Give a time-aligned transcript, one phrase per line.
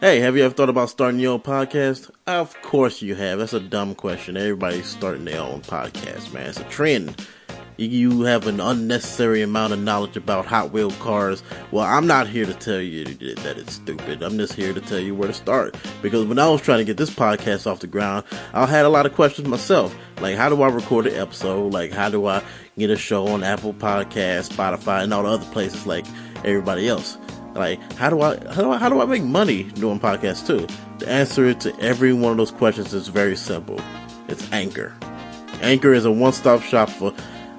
[0.00, 2.08] Hey, have you ever thought about starting your own podcast?
[2.28, 3.40] Of course you have.
[3.40, 4.36] That's a dumb question.
[4.36, 6.50] Everybody's starting their own podcast, man.
[6.50, 7.26] It's a trend.
[7.78, 11.42] You have an unnecessary amount of knowledge about Hot Wheel cars.
[11.72, 14.22] Well, I'm not here to tell you that it's stupid.
[14.22, 15.76] I'm just here to tell you where to start.
[16.00, 18.88] Because when I was trying to get this podcast off the ground, I had a
[18.88, 19.96] lot of questions myself.
[20.20, 21.72] Like, how do I record an episode?
[21.72, 22.44] Like, how do I
[22.78, 26.06] get a show on Apple Podcasts, Spotify, and all the other places like
[26.44, 27.18] everybody else?
[27.54, 30.66] Like, how do I how do I how do I make money doing podcasts too?
[30.98, 33.80] The answer to every one of those questions is very simple.
[34.28, 34.94] It's Anchor.
[35.60, 37.12] Anchor is a one-stop shop for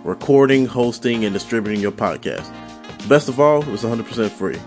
[0.04, 2.50] recording, hosting, and distributing your podcast.
[3.08, 4.58] Best of all, it's 100% free.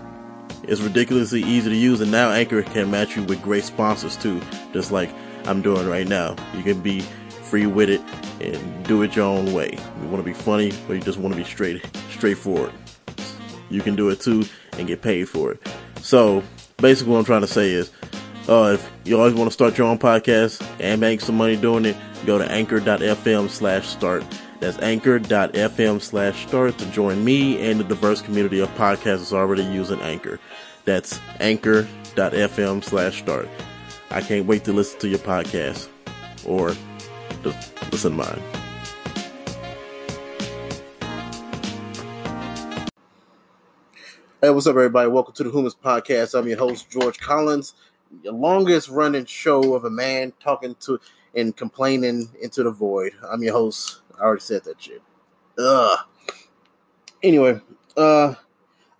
[0.63, 4.41] It's ridiculously easy to use, and now Anchor can match you with great sponsors too,
[4.71, 5.09] just like
[5.45, 6.35] I'm doing right now.
[6.55, 8.01] You can be free with it
[8.39, 9.77] and do it your own way.
[10.01, 12.71] You want to be funny, or you just want to be straight, straightforward.
[13.73, 14.45] You can do it too
[14.77, 15.67] and get paid for it.
[16.01, 16.43] So
[16.77, 17.91] basically, what I'm trying to say is,
[18.47, 21.85] uh, if you always want to start your own podcast and make some money doing
[21.85, 24.23] it, go to anchor.fm slash start.
[24.59, 29.99] That's anchor.fm slash start to join me and the diverse community of podcasters already using
[30.01, 30.39] Anchor.
[30.85, 33.49] That's anchor.fm slash start.
[34.11, 35.89] I can't wait to listen to your podcast
[36.45, 36.75] or
[37.91, 38.62] listen to mine.
[44.43, 45.07] Hey, what's up, everybody?
[45.07, 46.37] Welcome to the Whomst Podcast.
[46.37, 47.75] I'm your host, George Collins,
[48.25, 50.99] the longest running show of a man talking to
[51.33, 53.13] and complaining into the void.
[53.25, 54.01] I'm your host.
[54.19, 55.01] I already said that shit.
[55.57, 55.97] Ugh.
[57.23, 57.61] Anyway,
[57.95, 58.33] uh,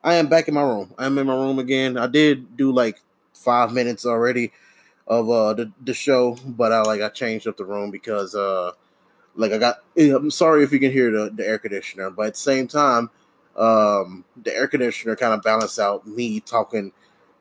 [0.02, 0.94] I am back in my room.
[0.98, 1.98] I'm in my room again.
[1.98, 3.02] I did do like
[3.34, 4.54] five minutes already
[5.06, 8.72] of uh the, the show, but I like I changed up the room because uh
[9.36, 12.34] like I got I'm sorry if you can hear the, the air conditioner, but at
[12.36, 13.10] the same time
[13.56, 16.92] um, the air conditioner kind of balanced out me talking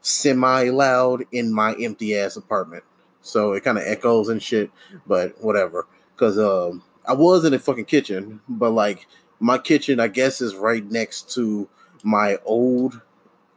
[0.01, 2.85] semi loud in my empty ass apartment.
[3.23, 4.71] So it kind of echoes and shit,
[5.07, 5.87] but whatever.
[6.17, 9.07] Cause um, I was in a fucking kitchen, but like
[9.41, 11.69] my kitchen, I guess, is right next to
[12.03, 13.01] my old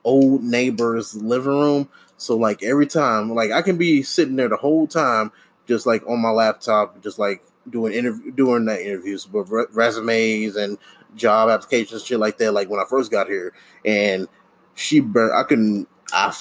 [0.03, 1.89] old neighbor's living room.
[2.17, 5.31] So like every time, like I can be sitting there the whole time,
[5.67, 10.77] just like on my laptop, just like doing interview, doing that interviews, with resumes and
[11.15, 12.53] job applications, shit like that.
[12.53, 13.53] Like when I first got here,
[13.85, 14.27] and
[14.75, 15.33] she, burnt.
[15.33, 16.33] I couldn't, I,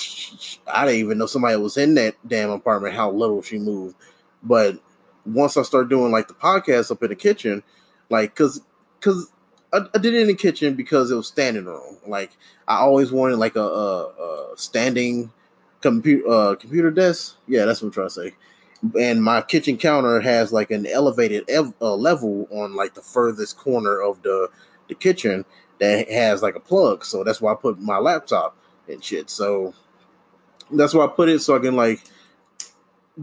[0.67, 2.95] I didn't even know somebody was in that damn apartment.
[2.95, 3.97] How little she moved,
[4.43, 4.79] but
[5.27, 7.63] once I started doing like the podcast up in the kitchen,
[8.11, 8.61] like cause,
[9.01, 9.33] cause
[9.73, 11.99] I, I did it in the kitchen because it was standing room.
[12.07, 12.37] Like
[12.69, 15.33] I always wanted like a, a, a standing
[15.81, 17.37] computer uh, computer desk.
[17.47, 18.35] Yeah, that's what I'm trying to say
[18.99, 23.57] and my kitchen counter has like an elevated ev- uh, level on like the furthest
[23.57, 24.49] corner of the
[24.89, 25.45] the kitchen
[25.81, 27.05] that has like a plug.
[27.05, 28.57] So that's why I put my laptop
[28.89, 29.31] and shit.
[29.31, 29.75] So
[30.71, 32.03] that's why I put it so I can like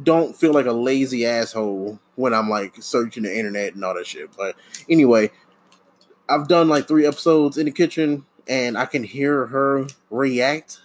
[0.04, 4.08] don't feel like a lazy asshole when I'm like searching the internet and all that
[4.08, 4.30] shit.
[4.38, 4.56] But
[4.90, 5.32] anyway,
[6.30, 10.80] I've done like three episodes in the kitchen and I can hear her react.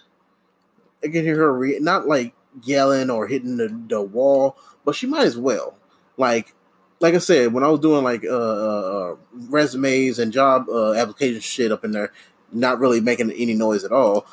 [1.03, 2.33] I can hear her re- not like
[2.63, 5.77] yelling or hitting the, the wall, but she might as well.
[6.17, 6.53] Like,
[6.99, 9.15] like I said, when I was doing like uh, uh, uh
[9.49, 12.11] resumes and job uh, application shit up in there,
[12.51, 14.25] not really making any noise at all.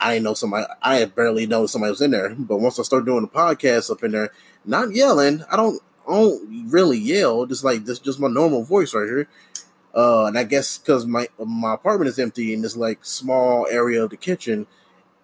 [0.00, 0.66] I didn't know somebody.
[0.82, 2.34] I barely know somebody was in there.
[2.34, 4.32] But once I started doing the podcast up in there,
[4.64, 5.44] not yelling.
[5.50, 5.80] I don't.
[6.08, 7.46] I don't really yell.
[7.46, 9.28] Just like this, just my normal voice right here.
[9.94, 14.02] Uh, and I guess because my my apartment is empty in this like small area
[14.02, 14.66] of the kitchen,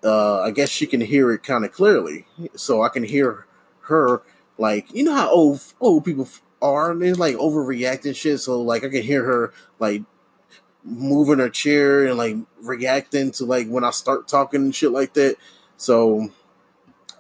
[0.05, 2.27] uh, I guess she can hear it kind of clearly.
[2.55, 3.47] So I can hear
[3.83, 4.23] her
[4.59, 6.29] like you know how old old people
[6.63, 8.41] are and they're like overreacting shit.
[8.41, 10.03] So like I can hear her like
[10.85, 15.15] moving her chair and like reacting to like when I start talking and shit like
[15.15, 15.37] that.
[15.77, 16.31] So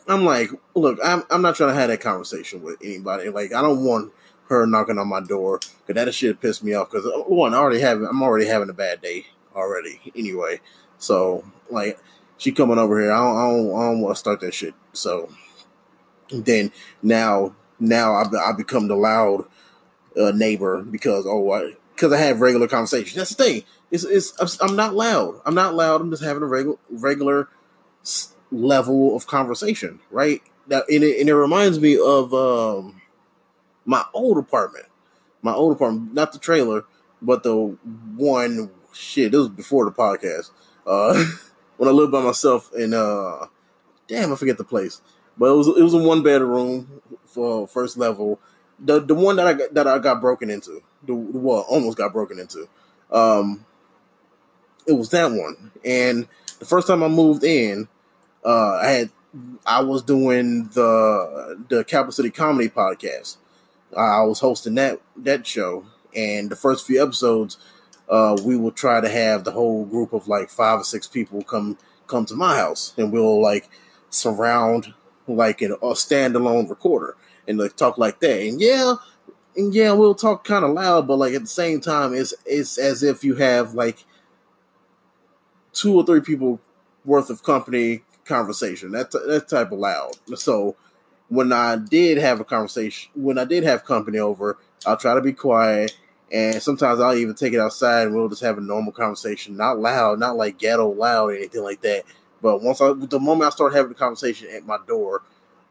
[0.08, 3.28] I'm like, look, I'm I'm not trying to have that conversation with anybody.
[3.28, 4.12] Like I don't want
[4.48, 6.90] her knocking on my door because that shit pissed me off.
[6.90, 10.60] Because uh, one, I already have I'm already having a bad day already anyway.
[10.98, 11.98] So like
[12.38, 13.12] she coming over here.
[13.12, 14.74] I don't, I don't, I don't want to start that shit.
[14.92, 15.30] So
[16.30, 16.72] then
[17.02, 19.46] now, now I, I become the loud
[20.18, 23.14] uh, neighbor because oh, I, because I have regular conversations.
[23.14, 23.62] That's the thing.
[23.90, 25.40] It's, it's I'm not loud.
[25.44, 26.00] I'm not loud.
[26.00, 27.48] I'm just having a regular regular
[28.50, 30.42] level of conversation, right?
[30.66, 33.00] Now, and it, and it reminds me of um,
[33.84, 34.86] my old apartment.
[35.42, 36.84] My old apartment, not the trailer,
[37.22, 37.54] but the
[38.16, 38.70] one.
[38.92, 40.50] Shit, this was before the podcast.
[40.86, 41.22] Uh,
[41.76, 43.46] when I lived by myself in uh
[44.08, 45.00] damn I forget the place.
[45.38, 48.40] But it was it was a one bedroom for first level.
[48.78, 50.82] The the one that I got, that I got broken into.
[51.02, 52.68] The, the well almost got broken into.
[53.10, 53.64] Um
[54.86, 55.72] it was that one.
[55.84, 56.28] And
[56.58, 57.88] the first time I moved in,
[58.44, 59.10] uh I had
[59.66, 63.36] I was doing the the Capital City Comedy podcast.
[63.96, 67.58] I was hosting that that show, and the first few episodes,
[68.08, 71.42] uh, we will try to have the whole group of like five or six people
[71.42, 73.68] come come to my house, and we'll like
[74.10, 74.94] surround
[75.26, 77.16] like in a standalone recorder
[77.48, 78.40] and like talk like that.
[78.40, 78.94] And yeah,
[79.56, 82.78] and yeah, we'll talk kind of loud, but like at the same time, it's it's
[82.78, 84.04] as if you have like
[85.72, 86.60] two or three people
[87.04, 88.92] worth of company conversation.
[88.92, 90.12] That that type of loud.
[90.36, 90.76] So
[91.28, 95.20] when I did have a conversation, when I did have company over, I'll try to
[95.20, 95.96] be quiet.
[96.32, 99.78] And sometimes I'll even take it outside and we'll just have a normal conversation, not
[99.78, 102.04] loud, not like ghetto loud or anything like that.
[102.42, 105.22] But once I, the moment I start having the conversation at my door,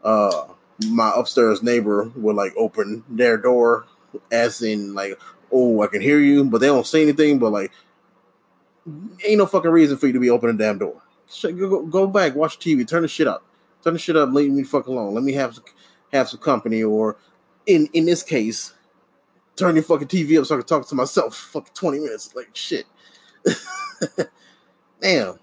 [0.04, 0.46] uh,
[0.88, 3.86] my upstairs neighbor would like open their door,
[4.32, 5.20] as in like,
[5.52, 7.40] oh, I can hear you, but they don't say anything.
[7.40, 7.72] But like,
[9.24, 11.02] ain't no fucking reason for you to be opening the damn door.
[11.42, 13.44] Go, go back, watch TV, turn the shit up,
[13.84, 15.14] turn the shit up, leave me fuck alone.
[15.14, 15.60] Let me have
[16.14, 17.18] have some company, or
[17.66, 18.74] in in this case,
[19.56, 21.36] turn your fucking TV up so I can talk to myself.
[21.36, 22.86] Fucking twenty minutes, like shit.
[25.02, 25.40] Damn,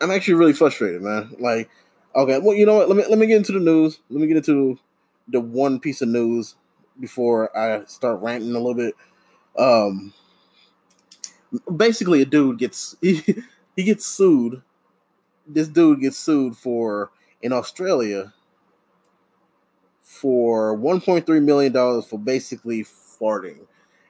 [0.00, 1.34] I'm actually really frustrated, man.
[1.38, 1.68] Like,
[2.14, 2.88] okay, well, you know what?
[2.88, 4.00] Let me let me get into the news.
[4.08, 4.78] Let me get into
[5.28, 6.56] the one piece of news
[6.98, 8.94] before I start ranting a little bit.
[9.58, 10.12] Um,
[11.74, 13.42] basically, a dude gets he,
[13.76, 14.62] he gets sued.
[15.46, 17.10] This dude gets sued for
[17.42, 18.34] in Australia
[20.20, 23.60] for 1.3 million dollars for basically farting.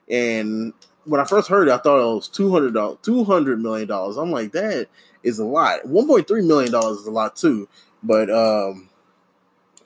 [0.09, 0.73] And
[1.05, 4.17] when I first heard it, I thought it was 200 dollars, 200 million dollars.
[4.17, 4.87] I'm like, that
[5.23, 5.85] is a lot.
[5.85, 7.69] 1.3 million dollars is a lot too.
[8.03, 8.89] But um,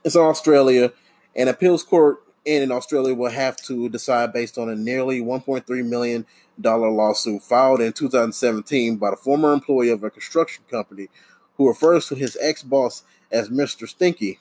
[0.03, 0.91] it's in Australia,
[1.35, 6.25] and appeals court in Australia will have to decide based on a nearly 1.3 million
[6.59, 11.09] dollar lawsuit filed in 2017 by the former employee of a construction company
[11.57, 13.87] who refers to his ex-boss as Mr.
[13.87, 14.39] Stinky.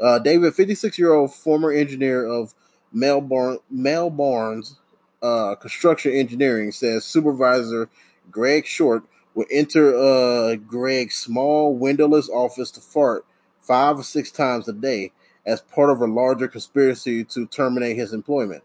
[0.00, 2.54] Uh, David, 56-year-old former engineer of
[2.92, 4.76] Melbourne, Melbourne's
[5.22, 7.88] uh, construction engineering, says supervisor
[8.30, 9.04] Greg Short
[9.34, 13.24] will enter uh, Greg's small windowless office to fart
[13.60, 15.12] five or six times a day
[15.44, 18.62] as part of a larger conspiracy to terminate his employment.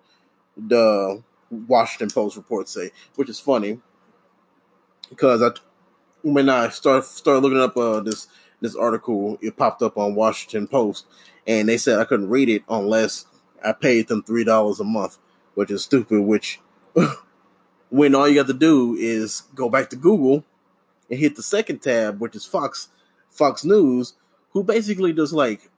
[0.57, 3.79] The Washington Post reports say, which is funny
[5.09, 5.51] because I,
[6.21, 8.27] when I start started looking up uh, this
[8.63, 11.05] this article, it popped up on Washington Post,
[11.45, 13.25] and they said I couldn't read it unless
[13.63, 15.17] I paid them three dollars a month,
[15.53, 16.21] which is stupid.
[16.21, 16.59] Which
[17.89, 20.43] when all you have to do is go back to Google
[21.09, 22.89] and hit the second tab, which is Fox
[23.29, 24.13] Fox News,
[24.51, 25.69] who basically just like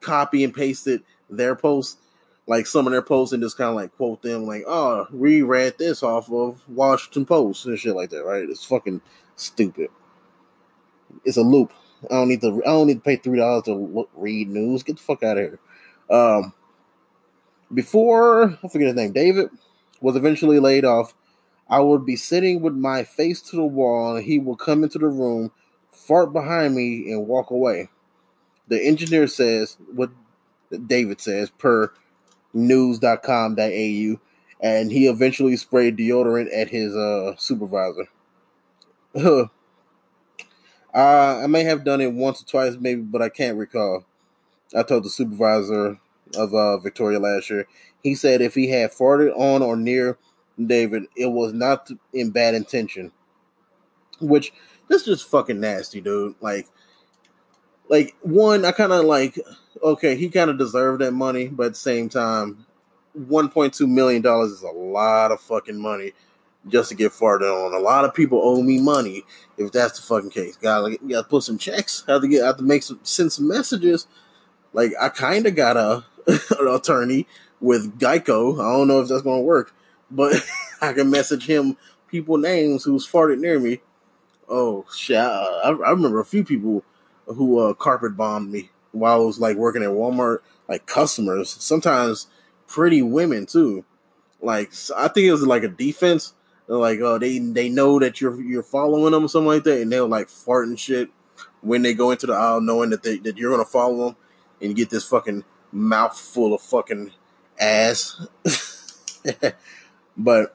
[0.00, 1.98] copy and pasted their post
[2.48, 5.42] like some of their posts and just kind of like quote them like, "Oh, we
[5.42, 8.48] read this off of Washington Post and shit like that." Right?
[8.48, 9.02] It's fucking
[9.36, 9.90] stupid.
[11.24, 11.72] It's a loop.
[12.04, 12.62] I don't need to.
[12.64, 14.82] I don't need to pay three dollars to look, read news.
[14.82, 15.58] Get the fuck out of here.
[16.10, 16.52] Um,
[17.72, 19.50] before I forget his name, David
[20.00, 21.14] was eventually laid off.
[21.68, 24.98] I would be sitting with my face to the wall, and he would come into
[24.98, 25.52] the room,
[25.92, 27.90] fart behind me, and walk away.
[28.68, 30.10] The engineer says what
[30.86, 31.92] David says per
[32.54, 34.20] news.com.au,
[34.60, 38.08] and he eventually sprayed deodorant at his uh, supervisor.
[40.94, 44.04] uh, I may have done it once or twice, maybe, but I can't recall.
[44.74, 45.98] I told the supervisor
[46.36, 47.66] of uh, Victoria last year.
[48.02, 50.18] He said if he had farted on or near
[50.64, 53.12] David, it was not in bad intention.
[54.20, 54.52] Which
[54.88, 56.34] this is just fucking nasty, dude.
[56.40, 56.66] Like,
[57.88, 59.38] like one, I kind of like
[59.82, 62.66] okay, he kind of deserved that money, but at the same time,
[63.12, 66.12] one point two million dollars is a lot of fucking money
[66.68, 67.74] just to get farted on.
[67.74, 69.24] A lot of people owe me money
[69.56, 70.56] if that's the fucking case.
[70.56, 72.04] Got like, got to put some checks.
[72.06, 74.06] Have to get have to make some send some messages.
[74.72, 77.26] Like I kind of got a an attorney
[77.60, 78.60] with Geico.
[78.60, 79.74] I don't know if that's gonna work,
[80.10, 80.34] but
[80.80, 81.76] I can message him
[82.08, 83.80] people names who's farted near me.
[84.48, 85.18] Oh shit!
[85.18, 86.84] I, I remember a few people
[87.26, 92.26] who uh, carpet bombed me while I was like working at Walmart, like customers, sometimes
[92.66, 93.84] pretty women too.
[94.40, 96.34] Like I think it was like a defense.
[96.68, 99.80] They're like, oh, they they know that you're you're following them or something like that,
[99.80, 101.08] and they'll like fart and shit
[101.62, 104.16] when they go into the aisle, knowing that they that you're gonna follow them
[104.60, 107.12] and get this fucking mouthful of fucking
[107.58, 108.26] ass.
[110.16, 110.54] but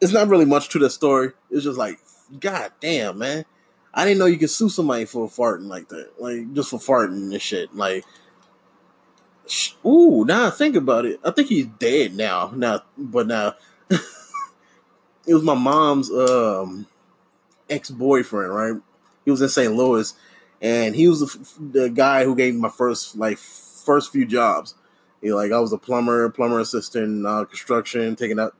[0.00, 1.32] it's not really much to the story.
[1.50, 1.98] It's just like,
[2.38, 3.44] god damn, man.
[3.92, 7.32] I didn't know you could sue somebody for farting like that, like just for farting
[7.32, 7.74] and shit.
[7.74, 8.04] Like,
[9.84, 12.52] ooh, now I think about it, I think he's dead now.
[12.54, 13.54] Now, but now
[15.26, 16.86] it was my mom's um,
[17.68, 18.74] ex boyfriend, right?
[19.24, 19.74] He was in St.
[19.74, 20.12] Louis,
[20.60, 24.74] and he was the, the guy who gave me my first like first few jobs.
[25.22, 28.54] He, like I was a plumber, plumber assistant, uh, construction, taking out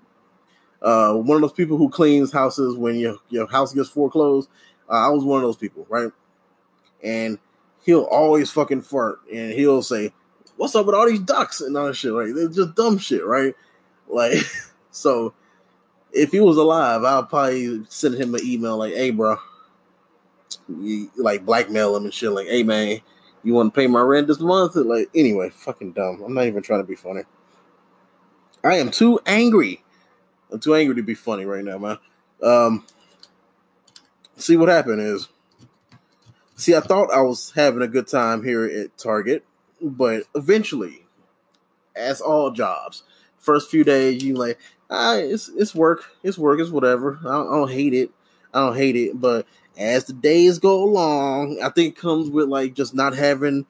[0.80, 4.49] uh, one of those people who cleans houses when your your house gets foreclosed.
[4.88, 6.11] Uh, I was one of those people, right?
[7.02, 7.38] And
[7.85, 10.12] he'll always fucking fart, and he'll say,
[10.56, 13.25] "What's up with all these ducks and all that shit?" Like they're just dumb shit,
[13.25, 13.54] right?
[14.09, 14.38] Like
[14.90, 15.35] so.
[16.16, 19.38] If he was alive, I'll probably send him an email like, "Hey, bro,
[20.68, 22.30] you, like blackmail him and shit.
[22.30, 23.00] Like, hey man,
[23.42, 24.76] you want to pay my rent this month?
[24.76, 26.23] Like, anyway, fucking dumb.
[26.25, 27.23] I'm not even trying to be funny.
[28.62, 29.83] I am too angry.
[30.50, 31.99] I'm too angry to be funny right now, man.
[32.42, 32.87] Um,
[34.37, 35.28] see what happened is,
[36.56, 39.44] see, I thought I was having a good time here at Target,
[39.80, 41.06] but eventually,
[41.94, 43.02] as all jobs,
[43.38, 44.59] first few days you like,
[44.91, 47.19] ah, it's it's work, it's work, it's whatever.
[47.23, 48.11] I don't, I don't hate it.
[48.53, 52.49] I don't hate it, but as the days go along, I think it comes with
[52.49, 53.67] like just not having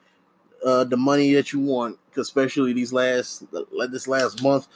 [0.65, 4.69] uh, the money that you want, especially these last like this last month,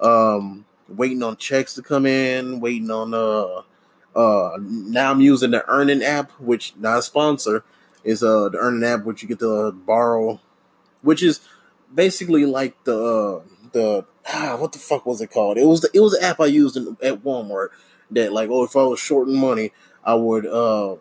[0.00, 3.62] um, waiting on checks to come in, waiting on uh
[4.18, 7.64] uh now I'm using the Earnin app, which not a sponsor,
[8.04, 10.40] is uh the Earnin app which you get to uh, borrow,
[11.02, 11.40] which is
[11.94, 13.40] basically like the uh,
[13.72, 15.58] the ah, what the fuck was it called?
[15.58, 17.68] It was the it was the app I used in, at Walmart
[18.10, 19.72] that like oh if I was short in money
[20.04, 20.96] I would uh,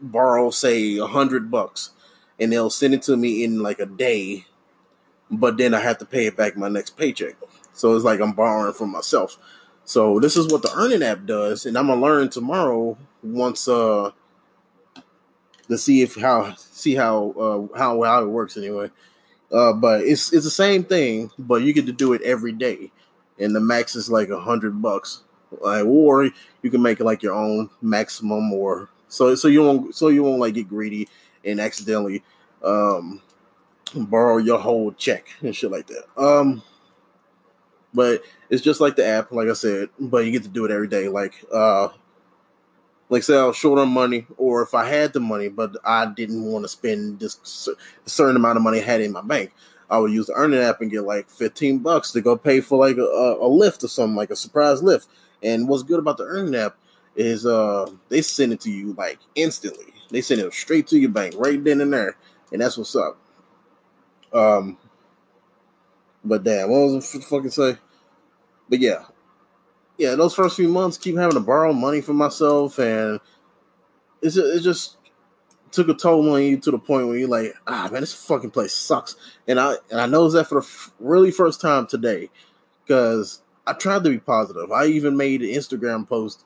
[0.00, 1.90] borrow, say, a hundred bucks,
[2.38, 4.46] and they'll send it to me in like a day,
[5.30, 7.36] but then I have to pay it back my next paycheck.
[7.72, 9.38] So it's like I'm borrowing from myself.
[9.84, 14.12] So this is what the Earnin app does, and I'm gonna learn tomorrow once uh
[15.68, 18.90] to see if how see how uh how how it works anyway.
[19.52, 22.90] Uh, but it's it's the same thing, but you get to do it every day,
[23.38, 25.22] and the max is like a hundred bucks
[25.60, 26.30] like, or
[26.62, 30.22] you can make it like your own maximum, or so so you won't so you
[30.22, 31.08] won't like get greedy
[31.44, 32.22] and accidentally
[32.64, 33.20] um,
[33.94, 36.04] borrow your whole check and shit like that.
[36.16, 36.62] Um,
[37.94, 40.70] but it's just like the app, like I said, but you get to do it
[40.70, 41.08] every day.
[41.08, 41.88] Like, uh,
[43.12, 46.06] like say I was short on money, or if I had the money, but I
[46.06, 47.68] didn't want to spend this
[48.06, 49.52] certain amount of money I had in my bank,
[49.90, 52.78] I would use the Earnin app and get like fifteen bucks to go pay for
[52.78, 55.08] like a, a Lyft or something, like a surprise Lyft.
[55.42, 56.76] And what's good about the Earn app
[57.14, 59.92] is uh they send it to you like instantly.
[60.10, 62.16] They send it straight to your bank right then and there,
[62.50, 63.18] and that's what's up.
[64.32, 64.78] Um,
[66.24, 67.76] but damn, what was I fucking say?
[68.70, 69.04] But yeah,
[69.98, 73.20] yeah, those first few months, keep having to borrow money for myself, and
[74.20, 74.96] it's just, it just
[75.70, 78.50] took a toll on you to the point where you're like, ah, man, this fucking
[78.50, 79.16] place sucks.
[79.48, 82.30] And I and I know that for the f- really first time today,
[82.84, 84.70] because I tried to be positive.
[84.70, 86.44] I even made an Instagram post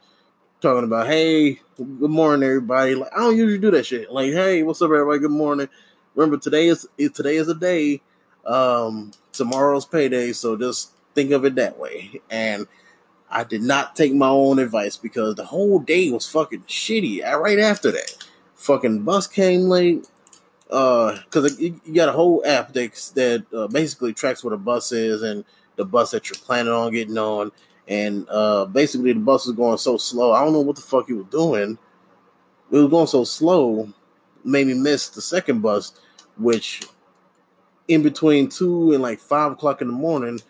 [0.61, 2.95] talking about, hey, good morning, everybody.
[2.95, 4.13] Like, I don't usually do that shit.
[4.13, 5.19] Like, hey, what's up, everybody?
[5.19, 5.69] Good morning.
[6.15, 8.03] Remember, today is today is a day.
[8.45, 12.21] Um, tomorrow's payday, so just think of it that way.
[12.31, 12.67] And
[13.31, 17.23] I did not take my own advice because the whole day was fucking shitty.
[17.23, 20.09] Right after that, fucking bus came late.
[20.71, 24.91] Uh, because you got a whole app that that uh, basically tracks what a bus
[24.91, 25.45] is and
[25.77, 27.53] the bus that you're planning on getting on.
[27.89, 30.33] And uh, basically, the bus was going so slow.
[30.33, 31.79] I don't know what the fuck he was doing.
[32.71, 33.93] It was going so slow,
[34.45, 35.93] made me miss the second bus,
[36.37, 36.83] which
[37.87, 40.41] in between two and like five o'clock in the morning,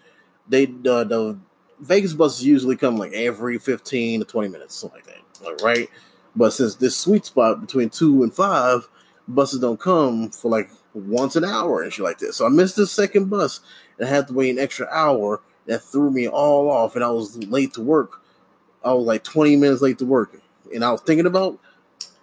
[0.49, 1.38] they uh, the
[1.80, 5.90] Vegas buses usually come like every fifteen to twenty minutes, something like that, right?
[6.35, 8.88] But since this sweet spot between two and five,
[9.26, 12.37] buses don't come for like once an hour and shit like this.
[12.37, 13.61] So I missed the second bus
[13.99, 15.42] and I had to wait an extra hour.
[15.66, 18.23] That threw me all off, and I was late to work.
[18.85, 20.40] I was like 20 minutes late to work,
[20.73, 21.59] and I was thinking about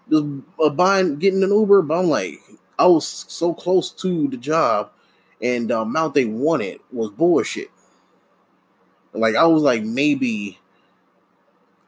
[0.09, 0.23] just
[0.63, 2.39] uh, buying, getting an Uber, but I'm like,
[2.79, 4.91] I was so close to the job,
[5.41, 7.69] and the amount they wanted was bullshit.
[9.13, 10.59] Like I was like maybe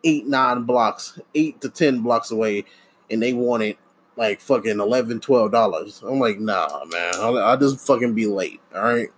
[0.03, 2.65] eight, nine blocks, eight to ten blocks away,
[3.09, 3.77] and they wanted
[4.17, 6.01] like fucking 11 12 dollars.
[6.05, 7.13] I'm like nah man.
[7.17, 9.09] I'll, I'll, just fucking be late all right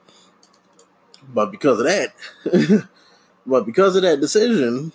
[1.33, 2.87] but because of that
[3.45, 4.91] but because of that decision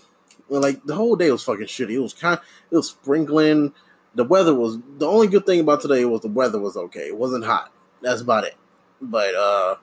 [0.48, 1.92] like the whole day was fucking shitty.
[1.92, 2.38] It was kind
[2.70, 3.72] it was sprinkling.
[4.14, 7.08] The weather was the only good thing about today was the weather was okay.
[7.08, 7.72] It wasn't hot.
[8.02, 8.56] That's about it.
[9.00, 9.76] But uh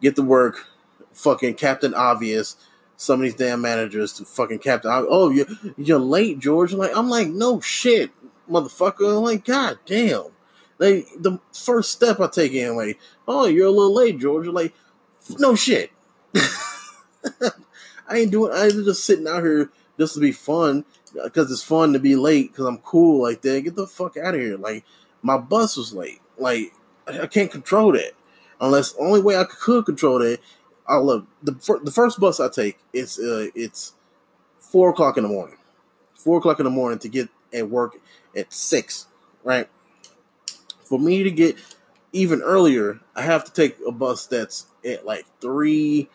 [0.00, 0.66] get to work
[1.14, 2.56] fucking captain obvious
[2.96, 7.08] some of these damn managers to fucking captain oh you're, you're late george like i'm
[7.08, 8.10] like no shit
[8.50, 9.16] motherfucker.
[9.16, 10.26] I'm like, God damn.
[10.78, 14.46] Like the first step I take in, like, oh, you're a little late, George.
[14.48, 14.74] Like,
[15.38, 15.92] no shit.
[16.34, 18.52] I ain't doing.
[18.52, 20.84] I'm just sitting out here just to be fun
[21.22, 23.62] because it's fun to be late because I'm cool like that.
[23.62, 24.56] Get the fuck out of here.
[24.56, 24.84] Like,
[25.22, 26.20] my bus was late.
[26.38, 26.72] Like
[27.06, 28.12] I can't control that
[28.60, 30.40] unless only way I could control that.
[30.86, 33.94] I love the the first bus I take it's uh, it's
[34.58, 35.56] four o'clock in the morning,
[36.14, 37.96] four o'clock in the morning to get at work
[38.36, 39.06] at six,
[39.42, 39.68] right?
[40.84, 41.56] For me to get
[42.12, 46.08] even earlier, I have to take a bus that's at like three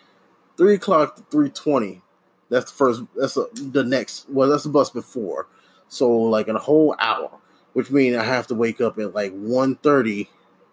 [0.57, 2.01] three o'clock to three twenty.
[2.49, 3.01] That's the first.
[3.15, 4.29] That's a, the next.
[4.29, 5.47] Well, that's the bus before.
[5.87, 7.31] So like in a whole hour,
[7.73, 10.27] which means I have to wake up at like 1.30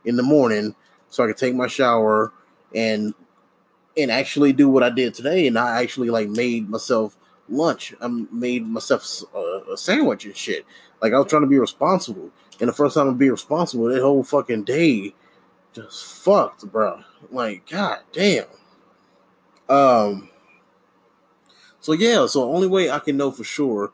[0.04, 0.74] in the morning
[1.08, 2.32] so I can take my shower
[2.74, 3.14] and
[3.96, 5.46] and actually do what I did today.
[5.46, 7.16] And I actually like made myself
[7.48, 7.94] lunch.
[8.00, 10.66] I made myself a, a sandwich and shit.
[11.00, 12.30] Like I was trying to be responsible.
[12.60, 15.14] And the first time to be responsible, that whole fucking day
[15.74, 17.02] just fucked, bro.
[17.30, 18.46] Like, god damn.
[19.68, 20.30] Um.
[21.80, 23.92] So yeah, so only way I can know for sure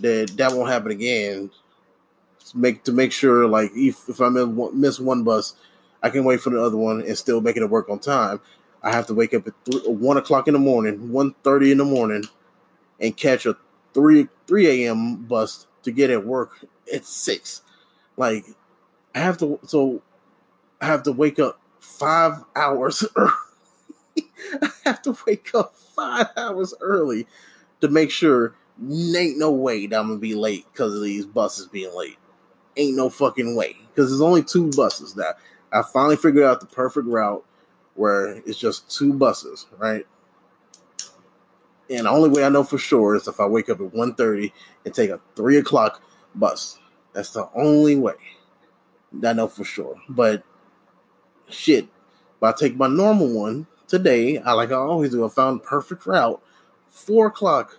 [0.00, 1.50] that that won't happen again.
[2.50, 5.54] To make to make sure, like if if I miss one bus,
[6.02, 8.40] I can wait for the other one and still make it work on time.
[8.82, 9.54] I have to wake up at
[9.86, 12.24] one o'clock in the morning, one thirty in the morning,
[13.00, 13.56] and catch a
[13.94, 15.16] three three a.m.
[15.24, 17.62] bus to get at work at six.
[18.16, 18.44] Like
[19.14, 20.02] I have to, so
[20.80, 23.32] I have to wake up five hours early.
[24.62, 27.26] I have to wake up five hours early
[27.80, 31.66] to make sure ain't no way that I'm gonna be late because of these buses
[31.68, 32.18] being late.
[32.76, 35.32] Ain't no fucking way because there's only two buses now.
[35.72, 37.44] I finally figured out the perfect route
[37.94, 40.06] where it's just two buses, right?
[41.90, 44.52] And the only way I know for sure is if I wake up at 1.30
[44.84, 46.02] and take a 3 o'clock
[46.34, 46.78] bus.
[47.12, 48.14] That's the only way
[49.24, 50.00] I know for sure.
[50.08, 50.42] But
[51.48, 55.62] shit, if I take my normal one today, I like I always do, I found
[55.62, 56.42] perfect route,
[56.90, 57.78] 4 o'clock.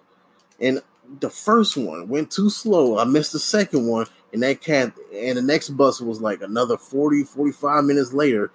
[0.60, 0.82] And
[1.20, 3.00] the first one went too slow.
[3.00, 6.78] I missed the second one, and that cat and the next bus was like another
[6.78, 8.52] 40, 45 minutes later,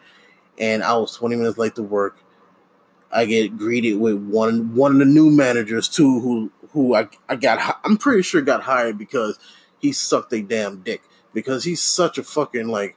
[0.59, 2.19] and I was 20 minutes late to work.
[3.11, 7.37] I get greeted with one one of the new managers too, who who I I
[7.37, 9.39] got I'm pretty sure got hired because
[9.79, 11.03] he sucked a damn dick
[11.33, 12.97] because he's such a fucking like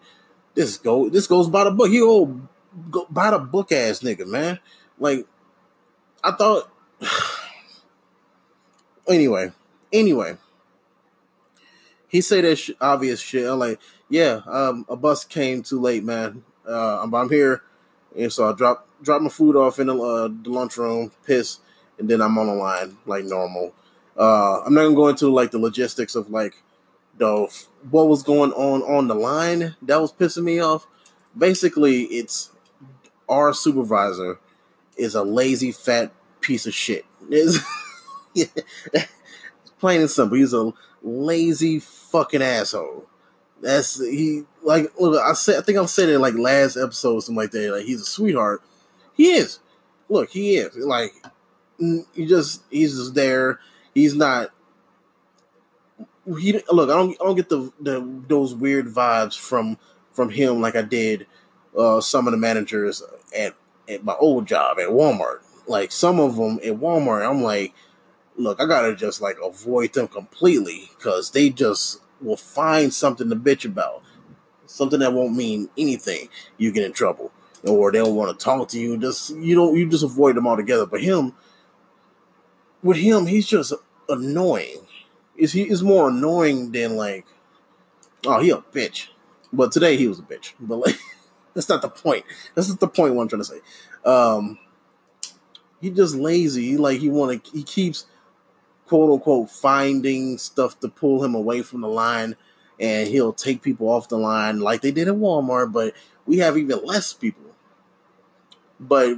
[0.56, 1.90] this go this goes by the book.
[1.90, 2.48] He old
[2.90, 4.60] go by the book ass nigga, man.
[5.00, 5.26] Like
[6.24, 6.70] I thought
[9.08, 9.52] anyway,
[9.94, 10.38] anyway.
[12.10, 13.50] He said that sh- obvious shit.
[13.50, 16.44] I'm like, yeah, um, a bus came too late, man.
[16.68, 17.64] Uh, I'm, I'm here,
[18.16, 21.60] and so I drop drop my food off in the, uh, the lunchroom, piss,
[21.98, 23.74] and then I'm on the line like normal.
[24.18, 26.56] Uh, I'm not gonna go into like the logistics of like
[27.18, 27.48] the
[27.90, 30.88] what was going on on the line that was pissing me off.
[31.38, 32.52] Basically, it's
[33.30, 34.40] our supervisor
[34.98, 37.06] is a lazy fat piece of shit.
[39.80, 40.38] Plain and simple.
[40.38, 43.08] He's a lazy fucking asshole.
[43.62, 45.22] That's he like look.
[45.22, 47.72] I said I think I said it like last episode, something like that.
[47.72, 48.62] Like he's a sweetheart.
[49.16, 49.60] He is.
[50.10, 50.76] Look, he is.
[50.76, 51.14] Like
[51.78, 53.60] he just he's just there.
[53.94, 54.50] He's not.
[56.26, 56.90] He look.
[56.90, 57.12] I don't.
[57.22, 59.78] I don't get the, the those weird vibes from
[60.12, 61.28] from him like I did
[61.78, 63.04] uh, some of the managers
[63.38, 63.56] at
[63.88, 65.40] at my old job at Walmart.
[65.68, 67.74] Like some of them at Walmart, I'm like,
[68.36, 73.36] look, I gotta just like avoid them completely because they just will find something to
[73.36, 74.04] bitch about,
[74.66, 76.30] something that won't mean anything.
[76.58, 77.32] You get in trouble,
[77.64, 78.98] or they'll want to talk to you.
[78.98, 80.86] Just you don't you just avoid them altogether.
[80.86, 81.34] But him,
[82.84, 83.74] with him, he's just
[84.10, 84.88] annoying.
[85.36, 87.26] Is he is more annoying than like,
[88.26, 89.08] oh, he a bitch.
[89.54, 90.54] But today he was a bitch.
[90.60, 90.96] But like,
[91.54, 92.26] that's not the point.
[92.56, 93.16] That's not the point.
[93.16, 93.60] What I'm trying to say.
[94.06, 94.60] Um,
[95.82, 96.78] he just lazy.
[96.78, 97.52] Like he want to.
[97.52, 98.06] He keeps
[98.92, 102.36] quote unquote finding stuff to pull him away from the line
[102.78, 105.94] and he'll take people off the line like they did at Walmart, but
[106.26, 107.56] we have even less people.
[108.82, 109.18] But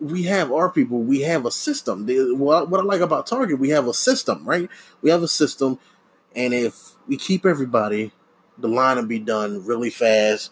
[0.00, 2.04] we have our people, we have a system.
[2.36, 4.68] What I like about Target, we have a system, right?
[5.02, 5.78] We have a system,
[6.34, 8.10] and if we keep everybody,
[8.58, 10.50] the line will be done really fast.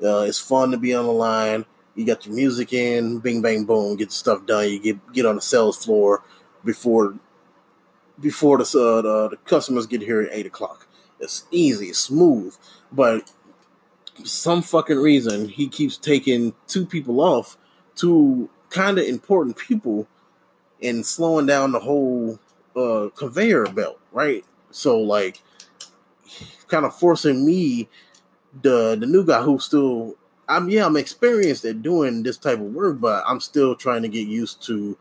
[0.00, 1.64] Uh, it's fun to be on the line.
[1.96, 4.68] You got your music in, bing, bang, boom, get the stuff done.
[4.68, 6.22] You get get on the sales floor
[6.64, 7.16] before
[8.22, 10.86] before the, uh, the, the customers get here at eight o'clock.
[11.20, 12.56] It's easy, smooth,
[12.90, 13.30] but
[14.24, 17.56] some fucking reason he keeps taking two people off,
[17.94, 20.08] two kind of important people,
[20.82, 22.38] and slowing down the whole
[22.74, 24.44] uh, conveyor belt, right?
[24.70, 25.42] So like,
[26.68, 27.88] kind of forcing me,
[28.62, 30.16] the the new guy who's still,
[30.48, 34.08] I'm yeah, I'm experienced at doing this type of work, but I'm still trying to
[34.08, 34.96] get used to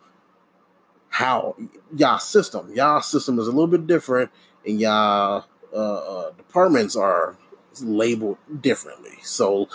[1.11, 1.55] how
[1.95, 2.71] y'all system.
[2.73, 4.31] Y'all system is a little bit different,
[4.65, 7.37] and y'all uh, uh, departments are
[7.81, 9.17] labeled differently.
[9.21, 9.67] So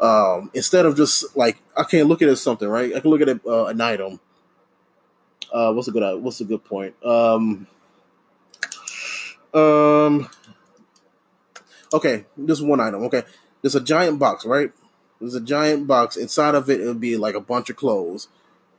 [0.00, 2.94] um, instead of just like I can't look at it as something, right?
[2.96, 4.18] I can look at it, uh, an item.
[5.52, 6.94] Uh, what's a good what's a good point?
[7.04, 7.66] Um,
[9.52, 10.28] um,
[11.92, 13.02] okay, this one item.
[13.04, 13.24] Okay,
[13.60, 14.72] there's a giant box, right?
[15.20, 16.16] There's a giant box.
[16.16, 18.28] Inside of it, it would be like a bunch of clothes.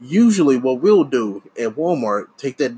[0.01, 2.73] Usually, what we'll do at Walmart, take that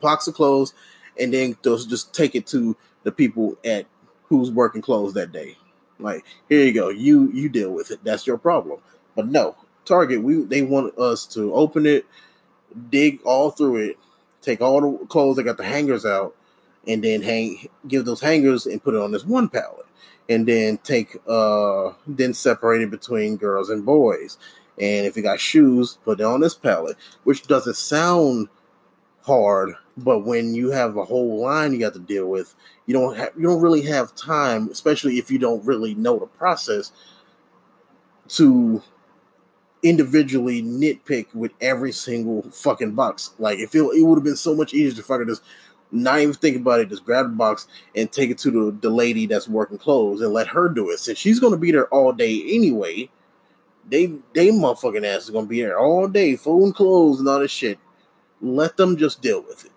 [0.00, 0.72] box of clothes,
[1.18, 3.86] and then just just take it to the people at
[4.28, 5.56] who's working clothes that day.
[5.98, 6.88] Like, here you go.
[6.88, 8.00] You you deal with it.
[8.04, 8.80] That's your problem.
[9.14, 12.06] But no, Target, we they want us to open it,
[12.90, 13.98] dig all through it,
[14.40, 16.34] take all the clothes that got the hangers out,
[16.86, 19.86] and then hang give those hangers and put it on this one pallet.
[20.28, 24.38] And then take uh then separate it between girls and boys.
[24.80, 28.48] And if you got shoes, put it on this pallet, which doesn't sound
[29.22, 32.54] hard, but when you have a whole line you got to deal with,
[32.86, 36.26] you don't have you don't really have time, especially if you don't really know the
[36.26, 36.92] process,
[38.28, 38.82] to
[39.82, 43.34] individually nitpick with every single fucking box.
[43.38, 45.42] Like if it, it would have been so much easier to fucking just
[45.92, 48.90] not even think about it, just grab the box and take it to the, the
[48.90, 51.00] lady that's working clothes and let her do it.
[51.00, 53.10] Since she's gonna be there all day anyway,
[53.90, 57.50] they they motherfucking ass is gonna be there all day, folding clothes and all this
[57.50, 57.78] shit.
[58.40, 59.72] Let them just deal with it.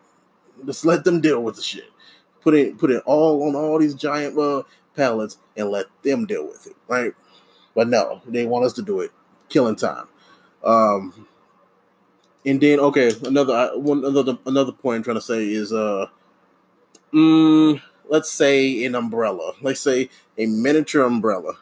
[0.66, 1.90] Just let them deal with the shit.
[2.42, 4.64] Put it put it all on all these giant uh,
[4.96, 7.14] pallets and let them deal with it, right?
[7.76, 9.12] But no, they want us to do it,
[9.50, 10.08] killing time.
[10.64, 11.28] Um,
[12.46, 16.08] and then okay, another one another another point I'm trying to say is uh,
[17.14, 19.54] mm, let's say an umbrella.
[19.62, 21.58] Let's say a miniature umbrella.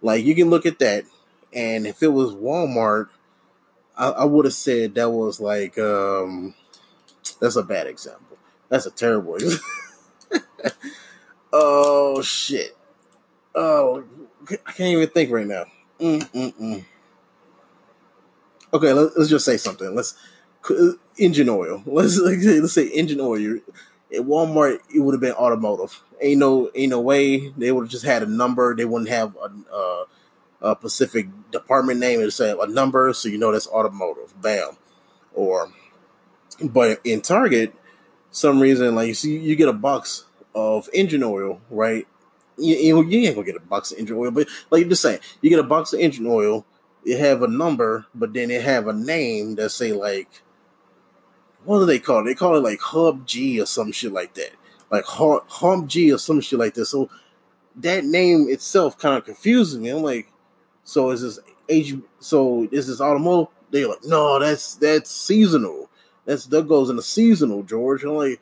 [0.00, 1.04] Like you can look at that,
[1.52, 3.08] and if it was Walmart,
[3.96, 6.54] I, I would have said that was like um,
[7.40, 8.38] that's a bad example.
[8.68, 9.66] That's a terrible example.
[11.52, 12.76] oh shit.
[13.54, 14.04] Oh,
[14.66, 15.64] I can't even think right now.
[15.98, 16.84] Mm-mm-mm.
[18.72, 19.94] Okay, let, us just say something.
[19.94, 20.14] Let's
[20.70, 21.82] uh, engine oil.
[21.86, 23.58] Let's let's say engine oil.
[24.14, 26.02] At Walmart, it would have been automotive.
[26.20, 28.74] Ain't no ain't no way they would have just had a number.
[28.74, 30.04] They wouldn't have a, a,
[30.60, 32.20] a specific department name.
[32.20, 34.40] and say a number, so you know that's automotive.
[34.40, 34.76] Bam.
[35.34, 35.72] Or,
[36.62, 37.74] but in Target,
[38.30, 42.06] some reason like you see you get a box of engine oil, right?
[42.56, 45.20] You, you, ain't gonna get a box of engine oil, but like you just saying,
[45.40, 46.66] you get a box of engine oil.
[47.04, 50.42] It have a number, but then it have a name that say like,
[51.64, 52.24] what do they call it?
[52.24, 54.50] They call it like Hub G or some shit like that,
[54.90, 56.86] like Hub G or some shit like that.
[56.86, 57.08] So
[57.76, 59.90] that name itself kind of confuses me.
[59.90, 60.32] I'm like,
[60.88, 61.96] so is this H?
[62.18, 63.52] So is this automotive?
[63.70, 65.90] They're like, no, that's that's seasonal.
[66.24, 68.04] That's that goes in a seasonal, George.
[68.04, 68.40] I'm like,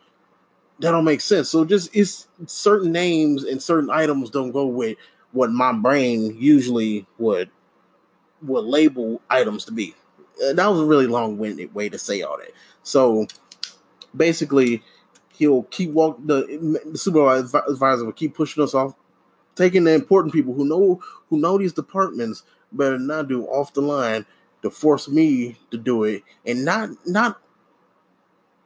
[0.79, 1.49] that don't make sense.
[1.49, 4.97] So just it's certain names and certain items don't go with
[5.33, 7.51] what my brain usually would
[8.43, 9.97] would label items to be.
[10.55, 12.53] That was a really long-winded way to say all that.
[12.85, 13.27] So
[14.15, 14.85] basically,
[15.33, 18.95] he'll keep walk the, the supervisor will keep pushing us off,
[19.57, 23.81] taking the important people who know who know these departments better not do off the
[23.81, 24.27] line
[24.63, 27.41] to force me to do it, and not not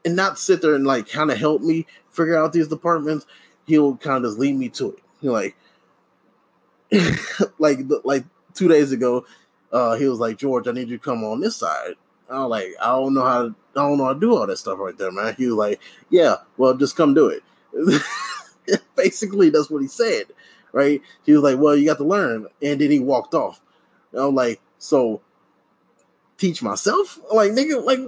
[0.05, 3.27] and not sit there and like kind of help me figure out these departments.
[3.67, 4.99] He'll kind of lead me to it.
[5.23, 5.57] Like,
[7.59, 8.25] like, like
[8.55, 9.25] two days ago,
[9.73, 11.95] uh, he was like, George, I need you to come on this side.
[12.29, 14.47] I was like, I don't know how to, I don't know how to do all
[14.47, 15.35] that stuff right there, man.
[15.37, 17.43] He was like, Yeah, well, just come do it.
[18.97, 20.27] Basically, that's what he said,
[20.73, 21.03] right?
[21.25, 23.61] He was like, Well, you got to learn, and then he walked off.
[24.13, 25.21] And I'm like, so
[26.39, 27.19] teach myself?
[27.33, 28.01] Like, nigga, like,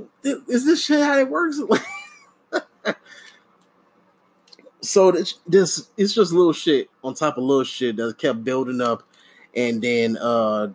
[0.49, 1.61] is this shit how it works?
[4.81, 8.81] so this, this it's just little shit on top of little shit that kept building
[8.81, 9.03] up,
[9.55, 10.69] and then uh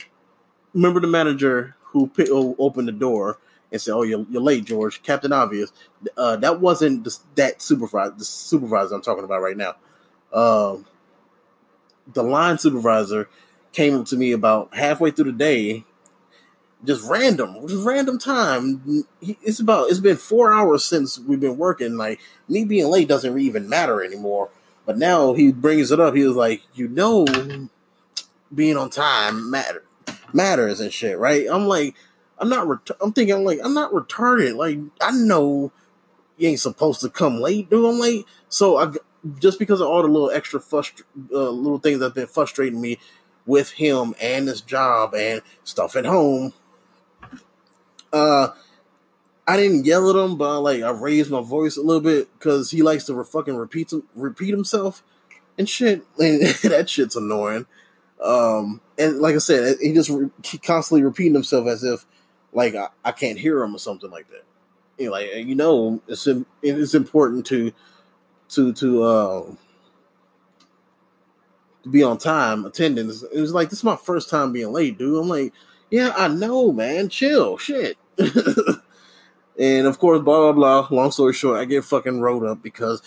[0.73, 3.39] remember the manager who, who opened the door
[3.71, 5.71] and said, "Oh, you're, you're late, George." Captain Obvious.
[6.15, 8.13] Uh, that wasn't the, that supervisor.
[8.17, 9.75] The supervisor I'm talking about right now.
[10.31, 10.77] Uh,
[12.13, 13.29] the line supervisor
[13.71, 15.85] came up to me about halfway through the day
[16.85, 19.03] just random, just random time.
[19.21, 21.97] It's about it's been four hours since we've been working.
[21.97, 24.49] Like me being late doesn't even matter anymore.
[24.85, 26.15] But now he brings it up.
[26.15, 27.25] He was like, you know,
[28.53, 29.83] being on time matter
[30.33, 31.47] matters and shit, right?
[31.49, 31.95] I'm like,
[32.37, 32.67] I'm not.
[32.67, 34.55] Ret- I'm thinking, like, I'm not retarded.
[34.55, 35.71] Like I know
[36.37, 37.85] you ain't supposed to come late, dude.
[37.85, 38.25] I'm late.
[38.49, 38.93] So I
[39.39, 42.99] just because of all the little extra frust- uh, little things that've been frustrating me
[43.45, 46.53] with him and this job and stuff at home
[48.13, 48.49] uh,
[49.47, 52.71] I didn't yell at him, but like I raised my voice a little bit because
[52.71, 55.03] he likes to re- fucking repeat repeat himself.
[55.57, 56.03] and shit.
[56.19, 57.65] And that shit's annoying.
[58.23, 60.29] Um, and like I said, he just re-
[60.63, 62.05] constantly repeating himself as if
[62.51, 64.43] like I, I, can't hear him or something like that.
[64.97, 66.27] You know, like you know, it's
[66.63, 67.71] it's important to
[68.49, 69.45] to to uh,
[71.83, 73.23] to be on time attendance.
[73.23, 75.21] It was like this is my first time being late, dude.
[75.21, 75.53] I'm like,
[75.89, 77.09] yeah, I know, man.
[77.09, 77.97] Chill, shit.
[78.17, 80.87] and of course, blah blah blah.
[80.95, 83.01] Long story short, I get fucking rolled up because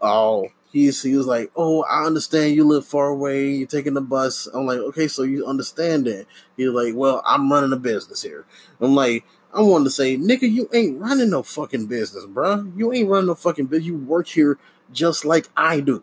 [0.00, 3.50] oh he's he was like, "Oh, I understand you live far away.
[3.50, 6.26] You're taking the bus." I'm like, "Okay, so you understand that?"
[6.56, 8.46] He's like, "Well, I'm running a business here."
[8.80, 12.72] I'm like, I wanted to say, "Nigga, you ain't running no fucking business, bro.
[12.76, 13.86] You ain't running no fucking business.
[13.86, 14.58] You work here
[14.92, 16.02] just like I do.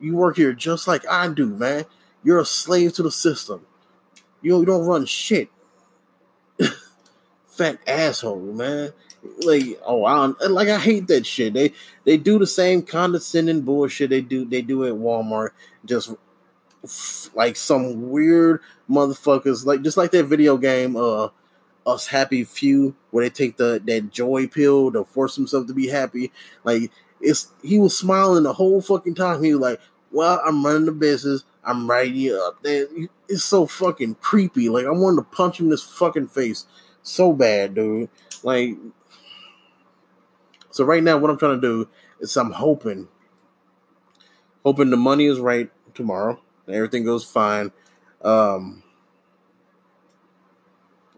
[0.00, 1.84] You work here just like I do, man.
[2.22, 3.66] You're a slave to the system.
[4.42, 5.48] You don't run shit."
[7.46, 8.92] Fat asshole, man
[9.44, 11.54] like oh I like I hate that shit.
[11.54, 11.72] They
[12.04, 15.50] they do the same condescending bullshit they do they do at Walmart.
[15.84, 16.14] Just
[17.34, 21.28] like some weird motherfuckers, like just like that video game, uh,
[21.86, 25.88] Us Happy Few, where they take the that joy pill to force themselves to be
[25.88, 26.32] happy.
[26.62, 26.90] Like
[27.24, 29.42] it's he was smiling the whole fucking time.
[29.42, 29.80] He was like,
[30.12, 31.44] "Well, I'm running the business.
[31.64, 34.68] I'm writing you up." It's so fucking creepy.
[34.68, 36.66] Like I wanted to punch him in his fucking face
[37.02, 38.08] so bad, dude.
[38.42, 38.76] Like
[40.74, 43.06] so right now, what I'm trying to do is I'm hoping,
[44.64, 46.40] hoping the money is right tomorrow.
[46.66, 47.70] and Everything goes fine.
[48.22, 48.82] Um,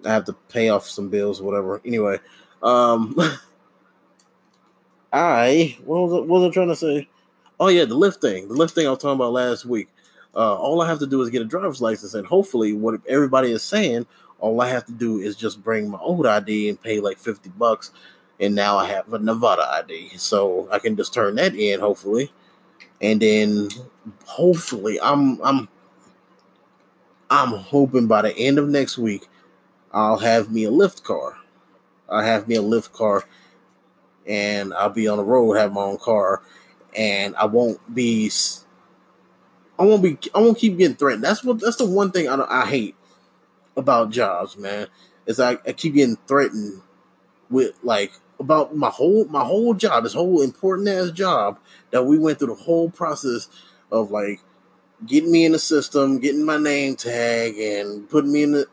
[0.04, 1.80] I have to pay off some bills, whatever.
[1.86, 2.18] Anyway,
[2.62, 3.16] um,
[5.16, 7.08] I what was, what was I trying to say?
[7.58, 8.48] Oh yeah, the Lyft thing.
[8.48, 9.88] The Lyft thing I was talking about last week.
[10.34, 13.50] Uh, all I have to do is get a driver's license, and hopefully, what everybody
[13.50, 14.06] is saying,
[14.38, 17.48] all I have to do is just bring my old ID and pay like fifty
[17.48, 17.90] bucks,
[18.38, 22.30] and now I have a Nevada ID, so I can just turn that in hopefully,
[23.00, 23.70] and then
[24.26, 25.68] hopefully I'm I'm
[27.30, 29.26] I'm hoping by the end of next week
[29.92, 31.38] I'll have me a Lyft car.
[32.08, 33.24] I'll have me a Lyft car,
[34.26, 36.42] and I'll be on the road, have my own car,
[36.96, 38.30] and I won't be.
[39.78, 40.18] I won't be.
[40.34, 41.24] I won't keep getting threatened.
[41.24, 41.60] That's what.
[41.60, 42.96] That's the one thing I, I hate
[43.76, 44.88] about jobs, man.
[45.26, 46.82] Is I, I keep getting threatened
[47.50, 51.58] with like about my whole my whole job, this whole important ass job
[51.90, 53.48] that we went through the whole process
[53.90, 54.40] of like
[55.04, 58.66] getting me in the system, getting my name tag, and putting me in the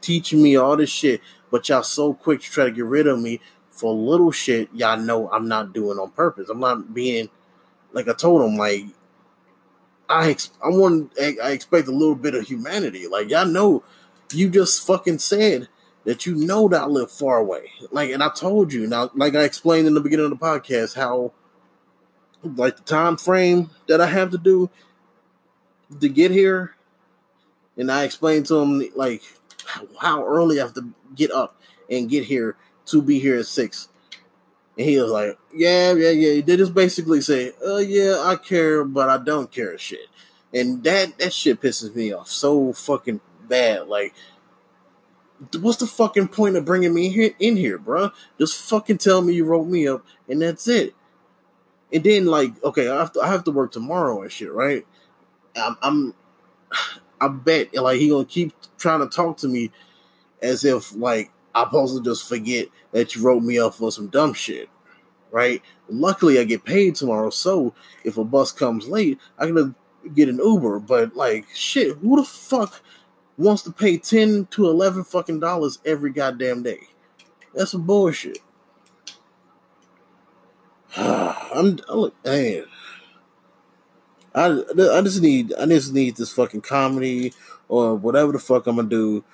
[0.00, 1.20] teaching me all this shit.
[1.50, 3.40] But y'all so quick to try to get rid of me
[3.76, 6.48] for little shit y'all know I'm not doing on purpose.
[6.48, 7.28] I'm not being
[7.92, 8.86] like I told them like
[10.08, 13.06] I ex- I want I expect a little bit of humanity.
[13.06, 13.84] Like y'all know
[14.32, 15.68] you just fucking said
[16.04, 17.72] that you know that I live far away.
[17.90, 20.94] Like, and I told you now, like I explained in the beginning of the podcast,
[20.94, 21.32] how
[22.42, 24.70] like the time frame that I have to do
[26.00, 26.76] to get here,
[27.76, 29.22] and I explained to him like
[30.00, 31.60] how early I have to get up
[31.90, 32.56] and get here
[32.86, 33.88] to be here at six.
[34.78, 38.84] And he was like, "Yeah, yeah, yeah." They just basically say, "Oh yeah, I care,
[38.84, 40.08] but I don't care." Shit,
[40.52, 43.88] and that that shit pisses me off so fucking bad.
[43.88, 44.14] Like
[45.60, 48.10] what's the fucking point of bringing me here, in here, bro?
[48.38, 50.94] Just fucking tell me you wrote me up, and that's it.
[51.92, 54.86] And then, like, okay, I have to, I have to work tomorrow and shit, right?
[55.54, 56.14] I'm, I'm,
[57.20, 59.70] I bet, like, he gonna keep trying to talk to me
[60.42, 64.08] as if, like, I'm supposed to just forget that you wrote me up for some
[64.08, 64.68] dumb shit,
[65.30, 65.62] right?
[65.88, 69.74] Luckily, I get paid tomorrow, so if a bus comes late, I can
[70.14, 70.80] get an Uber.
[70.80, 72.82] But like, shit, who the fuck
[73.38, 76.88] wants to pay ten to eleven fucking dollars every goddamn day.
[77.54, 78.38] That's some bullshit.
[80.96, 82.66] I'm look, man.
[84.34, 87.32] I I just need I just need this fucking comedy
[87.68, 89.24] or whatever the fuck I'm gonna do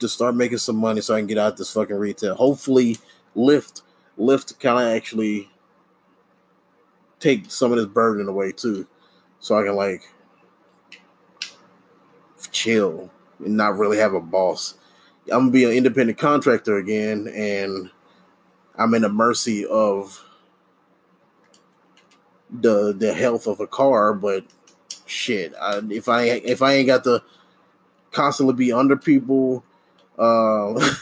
[0.00, 2.34] to start making some money so I can get out this fucking retail.
[2.34, 2.98] Hopefully,
[3.36, 3.82] Lyft
[4.18, 5.50] Lyft kind of actually
[7.18, 8.86] take some of this burden away too,
[9.38, 10.02] so I can like
[12.50, 14.74] chill and not really have a boss.
[15.26, 17.90] I'm gonna be an independent contractor again, and
[18.76, 20.24] I'm in the mercy of
[22.50, 24.12] the the health of a car.
[24.12, 24.44] But
[25.06, 27.22] shit, I, if I if I ain't got to
[28.12, 29.64] constantly be under people,
[30.20, 30.78] uh,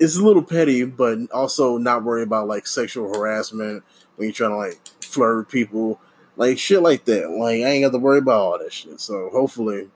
[0.00, 3.84] it's a little petty, but also not worry about like sexual harassment
[4.16, 6.00] when you're trying to like flirt with people,
[6.36, 7.30] like shit like that.
[7.30, 9.00] Like I ain't got to worry about all that shit.
[9.00, 9.90] So hopefully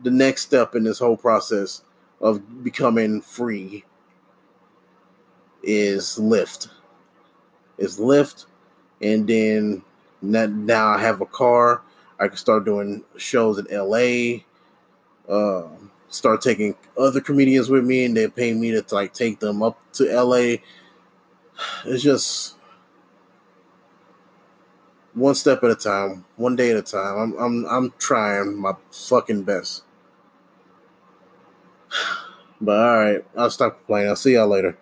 [0.00, 1.82] the next step in this whole process
[2.20, 3.84] of becoming free
[5.62, 6.68] is Lyft.
[7.78, 8.46] Is Lyft,
[9.00, 9.82] and then
[10.20, 11.82] now I have a car.
[12.18, 14.44] I can start doing shows in LA.
[15.28, 15.68] Uh,
[16.08, 19.78] start taking other comedians with me, and they pay me to like take them up
[19.94, 20.56] to LA.
[21.84, 22.56] It's just
[25.14, 27.16] one step at a time, one day at a time.
[27.18, 29.84] I'm I'm I'm trying my fucking best.
[32.60, 34.08] But all right, I'll stop complaining.
[34.10, 34.78] I'll see y'all later.